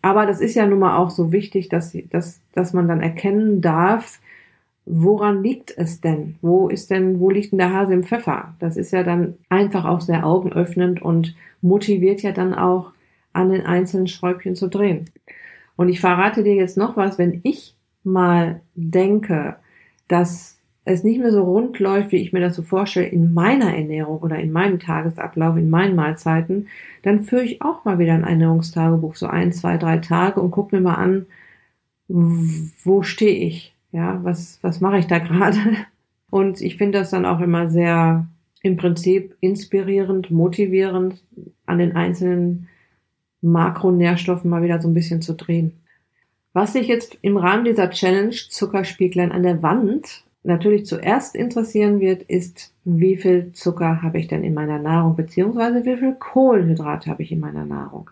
Aber 0.00 0.26
das 0.26 0.40
ist 0.40 0.54
ja 0.54 0.66
nun 0.66 0.78
mal 0.78 0.96
auch 0.96 1.10
so 1.10 1.32
wichtig, 1.32 1.68
dass, 1.68 1.96
dass, 2.10 2.40
dass 2.52 2.72
man 2.72 2.86
dann 2.86 3.00
erkennen 3.00 3.60
darf, 3.60 4.20
woran 4.86 5.42
liegt 5.42 5.76
es 5.76 6.00
denn? 6.00 6.36
Wo 6.40 6.68
ist 6.68 6.90
denn, 6.90 7.20
wo 7.20 7.30
liegt 7.30 7.52
denn 7.52 7.58
der 7.58 7.74
Hase 7.74 7.94
im 7.94 8.04
Pfeffer? 8.04 8.54
Das 8.60 8.76
ist 8.76 8.92
ja 8.92 9.02
dann 9.02 9.34
einfach 9.48 9.84
auch 9.84 10.00
sehr 10.00 10.24
augenöffnend 10.24 11.02
und 11.02 11.34
motiviert 11.60 12.22
ja 12.22 12.32
dann 12.32 12.54
auch 12.54 12.92
an 13.32 13.50
den 13.50 13.66
einzelnen 13.66 14.06
Schräubchen 14.06 14.54
zu 14.54 14.68
drehen. 14.68 15.10
Und 15.78 15.88
ich 15.88 16.00
verrate 16.00 16.42
dir 16.42 16.56
jetzt 16.56 16.76
noch 16.76 16.96
was, 16.96 17.18
wenn 17.18 17.38
ich 17.44 17.76
mal 18.02 18.62
denke, 18.74 19.54
dass 20.08 20.58
es 20.84 21.04
nicht 21.04 21.20
mehr 21.20 21.30
so 21.30 21.44
rund 21.44 21.78
läuft, 21.78 22.10
wie 22.10 22.16
ich 22.16 22.32
mir 22.32 22.40
das 22.40 22.56
so 22.56 22.62
vorstelle, 22.62 23.06
in 23.06 23.32
meiner 23.32 23.76
Ernährung 23.76 24.18
oder 24.18 24.40
in 24.40 24.50
meinem 24.50 24.80
Tagesablauf, 24.80 25.56
in 25.56 25.70
meinen 25.70 25.94
Mahlzeiten, 25.94 26.66
dann 27.02 27.20
führe 27.20 27.44
ich 27.44 27.62
auch 27.62 27.84
mal 27.84 28.00
wieder 28.00 28.14
ein 28.14 28.24
Ernährungstagebuch, 28.24 29.14
so 29.14 29.28
ein, 29.28 29.52
zwei, 29.52 29.76
drei 29.76 29.98
Tage 29.98 30.40
und 30.40 30.50
gucke 30.50 30.74
mir 30.74 30.82
mal 30.82 30.96
an, 30.96 31.26
wo 32.08 33.02
stehe 33.02 33.46
ich? 33.46 33.72
Ja, 33.92 34.18
was, 34.24 34.58
was 34.62 34.80
mache 34.80 34.98
ich 34.98 35.06
da 35.06 35.20
gerade? 35.20 35.58
Und 36.30 36.60
ich 36.60 36.76
finde 36.76 36.98
das 36.98 37.10
dann 37.10 37.24
auch 37.24 37.40
immer 37.40 37.70
sehr 37.70 38.26
im 38.62 38.76
Prinzip 38.76 39.36
inspirierend, 39.40 40.32
motivierend, 40.32 41.22
an 41.66 41.78
den 41.78 41.94
einzelnen 41.94 42.68
Makronährstoffen 43.40 44.50
mal 44.50 44.62
wieder 44.62 44.80
so 44.80 44.88
ein 44.88 44.94
bisschen 44.94 45.22
zu 45.22 45.34
drehen. 45.34 45.72
Was 46.52 46.74
ich 46.74 46.88
jetzt 46.88 47.18
im 47.22 47.36
Rahmen 47.36 47.64
dieser 47.64 47.90
Challenge 47.90 48.34
Zuckerspieglein 48.34 49.32
an 49.32 49.42
der 49.42 49.62
Wand 49.62 50.24
natürlich 50.42 50.86
zuerst 50.86 51.34
interessieren 51.34 52.00
wird, 52.00 52.22
ist, 52.22 52.74
wie 52.84 53.16
viel 53.16 53.52
Zucker 53.52 54.02
habe 54.02 54.18
ich 54.18 54.28
denn 54.28 54.44
in 54.44 54.54
meiner 54.54 54.78
Nahrung, 54.78 55.14
beziehungsweise 55.14 55.84
wie 55.84 55.96
viel 55.96 56.14
Kohlenhydrate 56.14 57.10
habe 57.10 57.22
ich 57.22 57.32
in 57.32 57.40
meiner 57.40 57.64
Nahrung. 57.64 58.10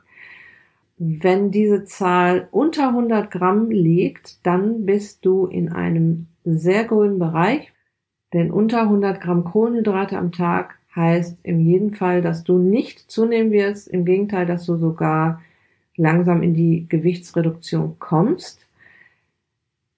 Wenn 0.98 1.50
diese 1.50 1.84
Zahl 1.84 2.48
unter 2.50 2.88
100 2.88 3.30
Gramm 3.30 3.70
liegt, 3.70 4.46
dann 4.46 4.86
bist 4.86 5.26
du 5.26 5.46
in 5.46 5.70
einem 5.70 6.26
sehr 6.44 6.84
grünen 6.84 7.18
Bereich, 7.18 7.72
denn 8.32 8.50
unter 8.50 8.82
100 8.82 9.20
Gramm 9.20 9.44
Kohlenhydrate 9.44 10.16
am 10.16 10.32
Tag 10.32 10.78
heißt 10.96 11.38
in 11.42 11.60
jedem 11.60 11.92
Fall, 11.92 12.22
dass 12.22 12.42
du 12.42 12.58
nicht 12.58 13.10
zunehmen 13.10 13.52
wirst, 13.52 13.86
im 13.88 14.04
Gegenteil, 14.04 14.46
dass 14.46 14.66
du 14.66 14.76
sogar 14.76 15.42
langsam 15.96 16.42
in 16.42 16.54
die 16.54 16.86
Gewichtsreduktion 16.88 17.96
kommst 17.98 18.66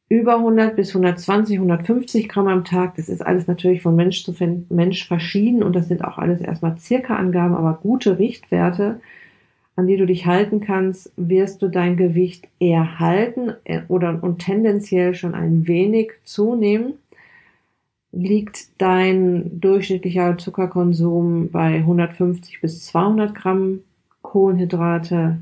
über 0.08 0.36
100 0.36 0.74
bis 0.74 0.90
120, 0.90 1.56
150 1.56 2.28
Gramm 2.28 2.48
am 2.48 2.64
Tag. 2.64 2.96
Das 2.96 3.08
ist 3.08 3.20
alles 3.20 3.46
natürlich 3.46 3.82
von 3.82 3.94
Mensch 3.94 4.24
zu 4.24 4.34
Mensch 4.70 5.06
verschieden 5.06 5.62
und 5.62 5.76
das 5.76 5.88
sind 5.88 6.02
auch 6.02 6.18
alles 6.18 6.40
erstmal 6.40 6.78
circa 6.78 7.16
Angaben, 7.16 7.54
aber 7.54 7.78
gute 7.82 8.18
Richtwerte, 8.18 9.00
an 9.76 9.86
die 9.86 9.96
du 9.96 10.06
dich 10.06 10.26
halten 10.26 10.60
kannst, 10.60 11.12
wirst 11.16 11.62
du 11.62 11.68
dein 11.68 11.96
Gewicht 11.96 12.48
eher 12.58 12.98
halten 12.98 13.52
äh, 13.64 13.82
oder 13.88 14.18
und 14.22 14.38
tendenziell 14.38 15.14
schon 15.14 15.34
ein 15.34 15.68
wenig 15.68 16.12
zunehmen. 16.24 16.94
Liegt 18.20 18.82
dein 18.82 19.60
durchschnittlicher 19.60 20.36
Zuckerkonsum 20.38 21.50
bei 21.52 21.76
150 21.76 22.60
bis 22.60 22.84
200 22.86 23.32
Gramm 23.32 23.82
Kohlenhydrate 24.22 25.38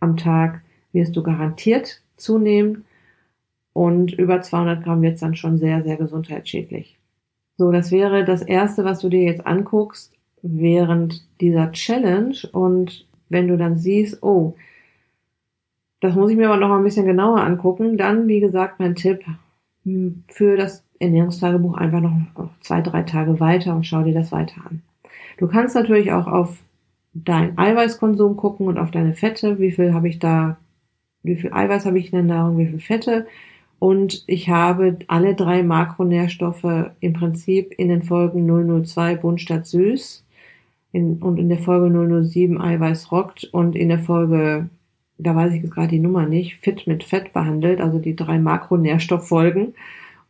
am 0.00 0.16
Tag, 0.16 0.60
wirst 0.92 1.14
du 1.14 1.22
garantiert 1.22 2.02
zunehmen 2.16 2.84
und 3.72 4.12
über 4.12 4.42
200 4.42 4.82
Gramm 4.82 5.02
wird 5.02 5.14
es 5.14 5.20
dann 5.20 5.36
schon 5.36 5.58
sehr, 5.58 5.84
sehr 5.84 5.98
gesundheitsschädlich. 5.98 6.98
So, 7.58 7.70
das 7.70 7.92
wäre 7.92 8.24
das 8.24 8.42
erste, 8.42 8.84
was 8.84 8.98
du 8.98 9.08
dir 9.08 9.22
jetzt 9.22 9.46
anguckst 9.46 10.12
während 10.42 11.24
dieser 11.40 11.70
Challenge 11.70 12.36
und 12.50 13.06
wenn 13.28 13.46
du 13.46 13.56
dann 13.56 13.78
siehst, 13.78 14.20
oh, 14.24 14.56
das 16.00 16.16
muss 16.16 16.32
ich 16.32 16.36
mir 16.36 16.48
aber 16.48 16.56
noch 16.56 16.76
ein 16.76 16.82
bisschen 16.82 17.06
genauer 17.06 17.40
angucken, 17.42 17.96
dann, 17.96 18.26
wie 18.26 18.40
gesagt, 18.40 18.80
mein 18.80 18.96
Tipp 18.96 19.24
hm, 19.84 20.24
für 20.26 20.56
das 20.56 20.85
Ernährungstagebuch 20.98 21.76
einfach 21.76 22.00
noch 22.00 22.16
zwei, 22.60 22.80
drei 22.80 23.02
Tage 23.02 23.40
weiter 23.40 23.74
und 23.74 23.86
schau 23.86 24.02
dir 24.02 24.14
das 24.14 24.32
weiter 24.32 24.62
an. 24.68 24.82
Du 25.38 25.46
kannst 25.48 25.74
natürlich 25.74 26.12
auch 26.12 26.26
auf 26.26 26.62
deinen 27.12 27.56
Eiweißkonsum 27.58 28.36
gucken 28.36 28.66
und 28.68 28.78
auf 28.78 28.90
deine 28.90 29.14
Fette, 29.14 29.58
wie 29.58 29.72
viel 29.72 29.94
habe 29.94 30.08
ich 30.08 30.18
da, 30.18 30.56
wie 31.22 31.36
viel 31.36 31.52
Eiweiß 31.52 31.86
habe 31.86 31.98
ich 31.98 32.12
in 32.12 32.26
der 32.26 32.36
Nahrung, 32.36 32.58
wie 32.58 32.66
viel 32.66 32.80
Fette 32.80 33.26
und 33.78 34.24
ich 34.26 34.48
habe 34.48 34.98
alle 35.06 35.34
drei 35.34 35.62
Makronährstoffe 35.62 36.90
im 37.00 37.12
Prinzip 37.12 37.74
in 37.76 37.88
den 37.88 38.02
Folgen 38.02 38.46
002 38.84 39.16
Bunt 39.16 39.40
statt 39.40 39.66
Süß 39.66 40.24
in, 40.92 41.18
und 41.18 41.38
in 41.38 41.48
der 41.48 41.58
Folge 41.58 42.24
007 42.24 42.60
Eiweiß 42.60 43.12
rockt 43.12 43.44
und 43.44 43.76
in 43.76 43.90
der 43.90 43.98
Folge, 43.98 44.70
da 45.18 45.36
weiß 45.36 45.52
ich 45.52 45.62
jetzt 45.62 45.74
gerade 45.74 45.88
die 45.88 45.98
Nummer 45.98 46.26
nicht, 46.26 46.56
Fit 46.56 46.86
mit 46.86 47.04
Fett 47.04 47.32
behandelt, 47.34 47.80
also 47.80 47.98
die 47.98 48.16
drei 48.16 48.38
Makronährstofffolgen. 48.38 49.74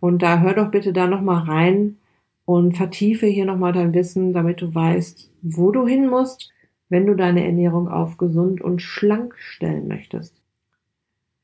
Und 0.00 0.22
da 0.22 0.40
hör 0.40 0.54
doch 0.54 0.70
bitte 0.70 0.92
da 0.92 1.06
nochmal 1.06 1.44
rein 1.44 1.96
und 2.44 2.76
vertiefe 2.76 3.26
hier 3.26 3.44
nochmal 3.44 3.72
dein 3.72 3.94
Wissen, 3.94 4.32
damit 4.32 4.62
du 4.62 4.74
weißt, 4.74 5.30
wo 5.42 5.70
du 5.72 5.86
hin 5.86 6.08
musst, 6.08 6.52
wenn 6.88 7.06
du 7.06 7.14
deine 7.14 7.44
Ernährung 7.44 7.88
auf 7.88 8.16
gesund 8.16 8.60
und 8.60 8.80
schlank 8.80 9.34
stellen 9.38 9.88
möchtest. 9.88 10.40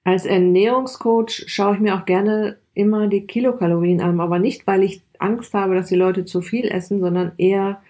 Als 0.04 0.26
Ernährungscoach 0.26 1.44
schaue 1.46 1.74
ich 1.74 1.80
mir 1.80 1.96
auch 1.96 2.04
gerne 2.04 2.58
immer 2.74 3.08
die 3.08 3.26
Kilokalorien 3.26 4.00
an, 4.00 4.20
aber 4.20 4.38
nicht, 4.38 4.66
weil 4.66 4.82
ich 4.82 5.02
Angst 5.18 5.54
habe, 5.54 5.74
dass 5.74 5.88
die 5.88 5.96
Leute 5.96 6.24
zu 6.24 6.40
viel 6.40 6.66
essen, 6.66 7.00
sondern 7.00 7.32
eher, 7.38 7.80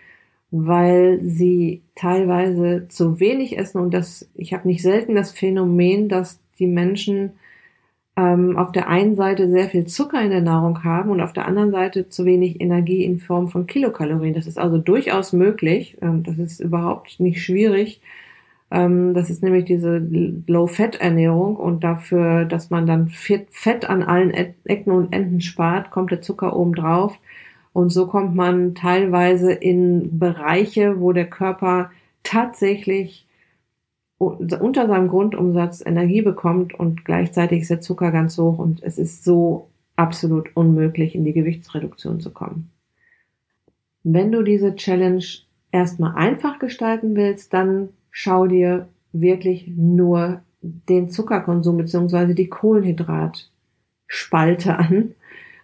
weil 0.51 1.21
sie 1.23 1.83
teilweise 1.95 2.87
zu 2.89 3.21
wenig 3.21 3.59
essen 3.59 3.79
und 3.79 3.95
das, 3.95 4.29
ich 4.35 4.53
habe 4.53 4.69
nicht 4.69 4.83
selten 4.83 5.15
das 5.15 5.33
Phänomen, 5.33 6.09
dass 6.09 6.41
die 6.59 6.67
Menschen 6.67 7.33
ähm, 8.17 8.59
auf 8.59 8.73
der 8.73 8.89
einen 8.89 9.17
Seite 9.17 9.49
sehr 9.51 9.69
viel 9.69 9.87
Zucker 9.87 10.23
in 10.23 10.31
der 10.31 10.43
Nahrung 10.43 10.85
haben 10.85 11.11
und 11.11 11.21
auf 11.21 11.33
der 11.33 11.47
anderen 11.47 11.71
Seite 11.71 12.09
zu 12.09 12.25
wenig 12.25 12.61
Energie 12.61 13.05
in 13.05 13.19
Form 13.19 13.49
von 13.49 13.67
Kilokalorien. 13.67 14.35
Das 14.35 14.47
ist 14.47 14.59
also 14.59 14.79
durchaus 14.79 15.33
möglich. 15.33 15.97
Ähm, 16.03 16.23
das 16.23 16.39
ist 16.39 16.61
überhaupt 16.61 17.21
nicht 17.21 17.43
schwierig. 17.43 18.01
Ähm, 18.71 19.15
das 19.15 19.31
ist 19.31 19.43
nämlich 19.43 19.65
diese 19.65 19.99
Low-Fat-Ernährung 20.47 21.57
und 21.57 21.85
dafür, 21.85 22.45
dass 22.45 22.71
man 22.71 22.87
dann 22.87 23.09
Fett 23.09 23.89
an 23.89 24.03
allen 24.03 24.31
Ecken 24.65 24.93
und 24.93 25.13
Enden 25.13 25.41
spart, 25.41 25.91
kommt 25.91 26.11
der 26.11 26.23
Zucker 26.23 26.57
oben 26.57 26.75
drauf. 26.75 27.19
Und 27.73 27.91
so 27.91 28.07
kommt 28.07 28.35
man 28.35 28.75
teilweise 28.75 29.53
in 29.53 30.19
Bereiche, 30.19 31.01
wo 31.01 31.13
der 31.13 31.29
Körper 31.29 31.91
tatsächlich 32.23 33.27
unter 34.27 34.87
seinem 34.87 35.09
Grundumsatz 35.09 35.85
Energie 35.85 36.23
bekommt 36.23 36.75
und 36.75 37.05
gleichzeitig 37.05 37.63
ist 37.63 37.71
der 37.71 37.81
Zucker 37.81 38.13
ganz 38.13 38.39
hoch 38.39 38.59
und 38.59 38.83
es 38.83 38.99
ist 38.99 39.25
so 39.25 39.69
absolut 39.97 40.51
unmöglich, 40.55 41.15
in 41.15 41.25
die 41.25 41.33
Gewichtsreduktion 41.33 42.21
zu 42.21 42.31
kommen. 42.31 42.71
Wenn 44.05 44.33
du 44.33 44.43
diese 44.43 44.75
Challenge 44.75 45.25
erstmal 45.71 46.17
einfach 46.17 46.59
gestalten 46.59 47.15
willst, 47.17 47.55
dann 47.55 47.91
schau 48.11 48.47
dir 48.47 48.89
wirklich 49.13 49.69
nur 49.69 50.41
den 50.61 51.11
Zuckerkonsum 51.11 51.77
beziehungsweise 51.77 52.35
die 52.35 52.49
Kohlenhydratspalte 52.49 54.79
an. 54.79 55.15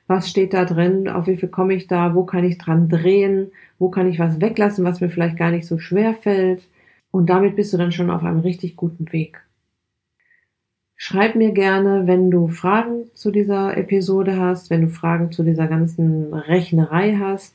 Was 0.07 0.31
steht 0.31 0.55
da 0.55 0.65
drin? 0.65 1.09
Auf 1.09 1.27
wie 1.27 1.37
viel 1.37 1.49
komme 1.49 1.75
ich 1.75 1.87
da? 1.87 2.15
Wo 2.15 2.25
kann 2.25 2.45
ich 2.45 2.59
dran 2.59 2.89
drehen? 2.89 3.53
Wo 3.79 3.91
kann 3.91 4.09
ich 4.09 4.19
was 4.19 4.41
weglassen, 4.41 4.85
was 4.85 5.01
mir 5.01 5.11
vielleicht 5.11 5.37
gar 5.37 5.51
nicht 5.51 5.67
so 5.67 5.79
schwer 5.79 6.15
fällt? 6.15 6.63
Und 7.11 7.31
damit 7.31 7.57
bist 7.57 7.73
du 7.73 7.79
dann 7.79 7.93
schon 7.93 8.11
auf 8.11 8.23
einem 8.23 8.41
richtig 8.41 8.77
guten 8.77 9.11
Weg. 9.13 9.41
Schreib 10.97 11.37
mir 11.37 11.53
gerne, 11.53 12.07
wenn 12.07 12.31
du 12.31 12.49
Fragen 12.49 13.05
zu 13.15 13.31
dieser 13.31 13.77
Episode 13.77 14.41
hast, 14.41 14.69
wenn 14.69 14.83
du 14.83 14.89
Fragen 14.89 15.31
zu 15.31 15.45
dieser 15.45 15.69
ganzen 15.69 16.35
Rechnerei 16.35 17.17
hast 17.17 17.55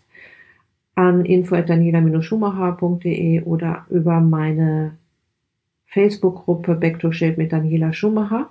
an 0.95 1.25
info.daniela-schumacher.de 1.25 3.43
oder 3.43 3.85
über 3.89 4.21
meine 4.21 4.97
Facebook-Gruppe 5.87 6.75
Back 6.75 6.99
to 6.99 7.11
Shape 7.11 7.37
mit 7.37 7.51
Daniela 7.51 7.91
Schumacher. 7.91 8.49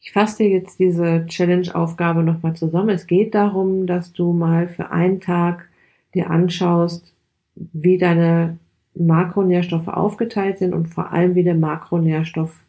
Ich 0.00 0.12
fasse 0.12 0.44
dir 0.44 0.50
jetzt 0.50 0.78
diese 0.78 1.26
Challenge-Aufgabe 1.26 2.22
nochmal 2.22 2.54
zusammen. 2.54 2.90
Es 2.90 3.06
geht 3.06 3.34
darum, 3.34 3.86
dass 3.86 4.12
du 4.12 4.32
mal 4.32 4.68
für 4.68 4.90
einen 4.90 5.20
Tag 5.20 5.68
dir 6.14 6.30
anschaust, 6.30 7.12
wie 7.56 7.98
deine 7.98 8.58
Makronährstoffe 8.94 9.88
aufgeteilt 9.88 10.58
sind 10.58 10.72
und 10.72 10.88
vor 10.88 11.12
allem 11.12 11.34
wie 11.34 11.44
der 11.44 11.54
Makronährstoff 11.54 12.64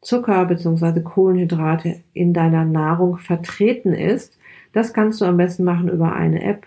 Zucker 0.00 0.44
bzw. 0.44 1.00
Kohlenhydrate 1.00 2.00
in 2.12 2.32
deiner 2.32 2.64
Nahrung 2.64 3.18
vertreten 3.18 3.92
ist. 3.92 4.38
Das 4.72 4.92
kannst 4.92 5.20
du 5.20 5.24
am 5.24 5.36
besten 5.36 5.64
machen 5.64 5.88
über 5.88 6.14
eine 6.14 6.42
App, 6.42 6.66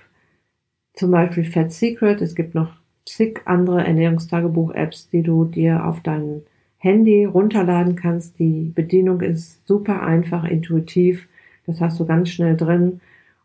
zum 0.94 1.12
Beispiel 1.12 1.46
Fat 1.46 1.72
Secret. 1.72 2.22
Es 2.22 2.36
gibt 2.36 2.56
noch 2.56 2.74
zig 3.06 3.42
andere 3.46 3.86
Ernährungstagebuch-Apps, 3.86 5.10
die 5.10 5.24
du 5.24 5.46
dir 5.46 5.86
auf 5.86 6.02
dein 6.02 6.42
Handy 6.78 7.26
runterladen 7.26 7.96
kannst. 7.96 8.40
Die 8.40 8.72
Bedienung 8.76 9.22
ist 9.22 9.66
super 9.68 10.04
einfach, 10.04 10.44
intuitiv. 10.44 11.28
Das 11.66 11.82
hast 11.82 12.00
du 12.00 12.06
ganz 12.06 12.30
schnell 12.30 12.58
drin. 12.58 13.00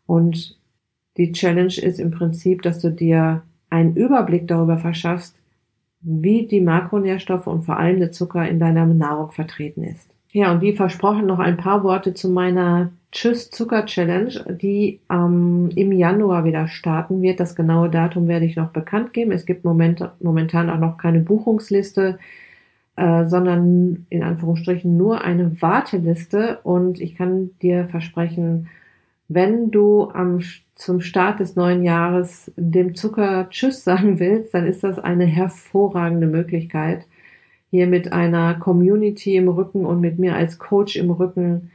Und 0.05 0.57
die 1.17 1.31
Challenge 1.31 1.77
ist 1.81 1.99
im 1.99 2.11
Prinzip, 2.11 2.61
dass 2.61 2.79
du 2.79 2.89
dir 2.89 3.43
einen 3.69 3.95
Überblick 3.95 4.47
darüber 4.47 4.77
verschaffst, 4.77 5.35
wie 6.05 6.45
die 6.45 6.61
Makronährstoffe 6.61 7.47
und 7.47 7.63
vor 7.63 7.77
allem 7.77 7.99
der 7.99 8.11
Zucker 8.11 8.47
in 8.47 8.59
deiner 8.59 8.85
Nahrung 8.85 9.31
vertreten 9.31 9.83
ist. 9.83 10.07
Ja, 10.31 10.51
und 10.51 10.61
wie 10.61 10.73
versprochen 10.73 11.25
noch 11.25 11.39
ein 11.39 11.57
paar 11.57 11.83
Worte 11.83 12.13
zu 12.13 12.29
meiner 12.29 12.91
Tschüss 13.11 13.49
Zucker 13.49 13.85
Challenge, 13.85 14.57
die 14.61 14.99
ähm, 15.09 15.69
im 15.75 15.93
Januar 15.93 16.43
wieder 16.43 16.67
starten 16.67 17.21
wird. 17.21 17.39
Das 17.39 17.55
genaue 17.55 17.89
Datum 17.89 18.27
werde 18.27 18.45
ich 18.45 18.57
noch 18.57 18.71
bekannt 18.71 19.13
geben. 19.13 19.31
Es 19.31 19.45
gibt 19.45 19.63
moment, 19.63 20.07
momentan 20.19 20.69
auch 20.69 20.77
noch 20.77 20.97
keine 20.97 21.21
Buchungsliste, 21.21 22.19
äh, 22.97 23.25
sondern 23.25 24.05
in 24.09 24.23
Anführungsstrichen 24.23 24.97
nur 24.97 25.23
eine 25.23 25.61
Warteliste. 25.61 26.59
Und 26.63 26.99
ich 26.99 27.15
kann 27.15 27.51
dir 27.61 27.87
versprechen, 27.87 28.67
wenn 29.27 29.71
du 29.71 30.09
am, 30.11 30.41
zum 30.75 31.01
Start 31.01 31.39
des 31.39 31.55
neuen 31.55 31.83
Jahres 31.83 32.51
dem 32.57 32.95
Zucker 32.95 33.49
Tschüss 33.49 33.83
sagen 33.83 34.19
willst, 34.19 34.53
dann 34.53 34.67
ist 34.67 34.83
das 34.83 34.99
eine 34.99 35.25
hervorragende 35.25 36.27
Möglichkeit, 36.27 37.05
hier 37.71 37.87
mit 37.87 38.13
einer 38.13 38.55
Community 38.55 39.35
im 39.35 39.49
Rücken 39.49 39.85
und 39.85 39.99
mit 39.99 40.19
mir 40.19 40.35
als 40.35 40.59
Coach 40.59 40.95
im 40.95 41.11
Rücken 41.11 41.71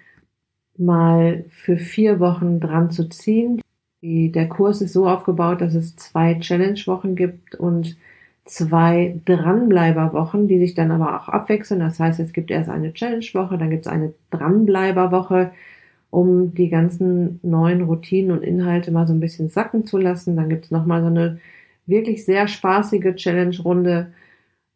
mal 0.79 1.45
für 1.49 1.77
vier 1.77 2.21
Wochen 2.21 2.61
dran 2.61 2.91
zu 2.91 3.09
ziehen. 3.09 3.61
Die, 4.03 4.33
der 4.33 4.49
Kurs 4.49 4.81
ist 4.81 4.95
so 4.95 5.07
aufgebaut, 5.07 5.61
dass 5.61 5.75
es 5.75 5.97
zwei 5.97 6.35
Challenge-Wochen 6.35 7.17
gibt 7.17 7.55
und 7.55 7.99
zwei 8.47 9.21
Dranbleiber-Wochen, 9.27 10.49
die 10.49 10.59
sich 10.59 10.75
dann 10.75 10.91
aber 10.91 11.21
auch 11.21 11.29
abwechseln. 11.29 11.81
Das 11.81 12.01
heißt, 12.01 12.19
es 12.21 12.33
gibt 12.33 12.51
erst 12.51 12.71
eine 12.71 12.95
Challenge-Woche, 12.95 13.59
dann 13.59 13.71
gibt 13.71 13.87
es 13.87 13.93
eine 13.93 14.15
Dranbleiber-Woche 14.31 15.53
um 16.11 16.55
die 16.55 16.69
ganzen 16.69 17.41
neuen 17.43 17.83
Routinen 17.83 18.33
und 18.33 18.43
Inhalte 18.43 18.91
mal 18.91 19.07
so 19.07 19.15
ein 19.15 19.21
bisschen 19.21 19.49
sacken 19.49 19.87
zu 19.87 19.99
lassen. 19.99 20.37
Dann 20.37 20.49
gibt's 20.49 20.71
noch 20.71 20.87
mal 20.87 21.01
so 21.01 21.09
eine 21.09 21.39
wirklich 21.87 22.25
sehr 22.25 22.49
spaßige 22.49 23.15
Challenge-Runde 23.15 24.13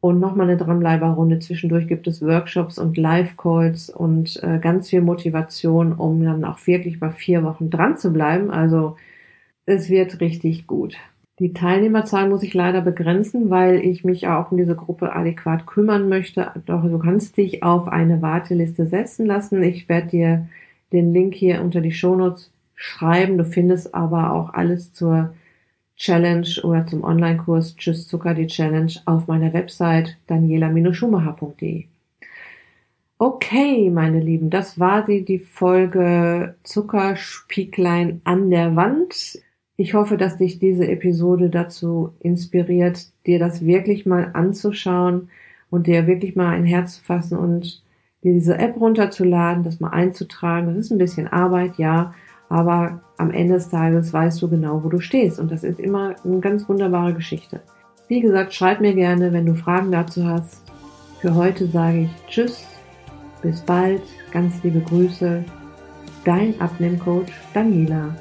und 0.00 0.20
nochmal 0.20 0.48
eine 0.48 0.58
Dranbleiber-Runde. 0.58 1.38
Zwischendurch 1.38 1.88
gibt 1.88 2.06
es 2.06 2.22
Workshops 2.22 2.78
und 2.78 2.96
Live-Calls 2.96 3.90
und 3.90 4.38
äh, 4.42 4.58
ganz 4.58 4.90
viel 4.90 5.00
Motivation, 5.00 5.92
um 5.92 6.22
dann 6.22 6.44
auch 6.44 6.58
wirklich 6.66 7.00
mal 7.00 7.10
vier 7.10 7.42
Wochen 7.42 7.70
dran 7.70 7.96
zu 7.96 8.12
bleiben. 8.12 8.50
Also 8.50 8.96
es 9.66 9.88
wird 9.88 10.20
richtig 10.20 10.66
gut. 10.66 10.96
Die 11.40 11.52
Teilnehmerzahl 11.52 12.28
muss 12.28 12.44
ich 12.44 12.54
leider 12.54 12.80
begrenzen, 12.80 13.50
weil 13.50 13.84
ich 13.84 14.04
mich 14.04 14.28
auch 14.28 14.52
um 14.52 14.58
diese 14.58 14.76
Gruppe 14.76 15.14
adäquat 15.14 15.66
kümmern 15.66 16.08
möchte. 16.08 16.52
Doch 16.66 16.82
du 16.82 16.98
kannst 16.98 17.36
dich 17.38 17.64
auf 17.64 17.88
eine 17.88 18.22
Warteliste 18.22 18.86
setzen 18.86 19.26
lassen. 19.26 19.62
Ich 19.62 19.88
werde 19.88 20.08
dir 20.08 20.48
den 20.94 21.12
Link 21.12 21.34
hier 21.34 21.60
unter 21.60 21.82
die 21.82 21.92
Shownotes 21.92 22.50
schreiben. 22.74 23.36
Du 23.36 23.44
findest 23.44 23.94
aber 23.94 24.32
auch 24.32 24.54
alles 24.54 24.94
zur 24.94 25.34
Challenge 25.96 26.48
oder 26.62 26.86
zum 26.86 27.04
Online-Kurs 27.04 27.76
Tschüss 27.76 28.08
Zucker, 28.08 28.34
die 28.34 28.46
Challenge 28.46 28.92
auf 29.04 29.26
meiner 29.26 29.52
Website 29.52 30.16
daniela-schumacher.de. 30.28 31.84
Okay, 33.18 33.90
meine 33.90 34.20
Lieben, 34.20 34.50
das 34.50 34.78
war 34.80 35.04
die, 35.04 35.24
die 35.24 35.38
Folge 35.38 36.56
Zuckerspieglein 36.64 38.20
an 38.24 38.50
der 38.50 38.74
Wand. 38.74 39.38
Ich 39.76 39.94
hoffe, 39.94 40.16
dass 40.16 40.36
dich 40.36 40.58
diese 40.58 40.88
Episode 40.88 41.48
dazu 41.48 42.12
inspiriert, 42.20 43.06
dir 43.26 43.38
das 43.38 43.64
wirklich 43.64 44.04
mal 44.04 44.30
anzuschauen 44.32 45.28
und 45.70 45.86
dir 45.86 46.06
wirklich 46.06 46.34
mal 46.34 46.54
ein 46.54 46.64
Herz 46.64 46.96
zu 46.96 47.04
fassen 47.04 47.38
und 47.38 47.83
diese 48.32 48.58
App 48.58 48.80
runterzuladen, 48.80 49.64
das 49.64 49.80
mal 49.80 49.90
einzutragen. 49.90 50.68
Das 50.68 50.76
ist 50.76 50.90
ein 50.90 50.98
bisschen 50.98 51.28
Arbeit, 51.28 51.76
ja, 51.76 52.14
aber 52.48 53.00
am 53.16 53.30
Ende 53.30 53.54
des 53.54 53.68
Tages 53.68 54.12
weißt 54.12 54.40
du 54.42 54.48
genau, 54.48 54.82
wo 54.82 54.88
du 54.88 55.00
stehst 55.00 55.38
und 55.38 55.50
das 55.50 55.64
ist 55.64 55.78
immer 55.78 56.14
eine 56.24 56.40
ganz 56.40 56.68
wunderbare 56.68 57.14
Geschichte. 57.14 57.60
Wie 58.08 58.20
gesagt, 58.20 58.52
schreib 58.52 58.80
mir 58.80 58.94
gerne, 58.94 59.32
wenn 59.32 59.46
du 59.46 59.54
Fragen 59.54 59.90
dazu 59.90 60.26
hast. 60.26 60.62
Für 61.20 61.34
heute 61.34 61.66
sage 61.66 62.02
ich 62.02 62.10
Tschüss, 62.28 62.66
bis 63.42 63.60
bald, 63.62 64.02
ganz 64.30 64.62
liebe 64.62 64.80
Grüße, 64.80 65.44
dein 66.24 66.60
Abnehmcoach 66.60 67.32
Daniela. 67.54 68.14